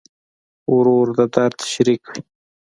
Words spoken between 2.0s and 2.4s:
وي.